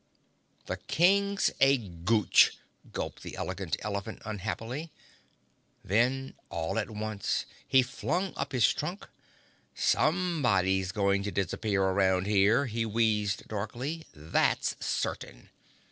"The 0.65 0.77
King's 0.77 1.51
a 1.61 1.77
Gooch!" 1.77 2.57
gulped 2.91 3.21
the 3.21 3.35
Elegant 3.35 3.75
Elephant 3.81 4.19
unhappily. 4.25 4.91
Then, 5.83 6.33
all 6.49 6.79
at 6.79 6.89
once 6.89 7.45
he 7.67 7.83
flung 7.83 8.33
up 8.35 8.51
his 8.51 8.67
trunk. 8.73 9.07
"Somebody's 9.75 10.91
going 10.91 11.21
to 11.21 11.31
disappear 11.31 11.83
around 11.83 12.25
here," 12.25 12.65
he 12.65 12.83
wheezed 12.83 13.47
darkly, 13.47 14.07
"that's 14.15 14.75
certain!" 14.83 15.51